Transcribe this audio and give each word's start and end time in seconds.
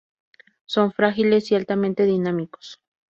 Son 0.65 0.91
frágiles 0.93 1.51
y 1.51 1.55
altamente 1.55 2.05
dinámicos. 2.05 2.81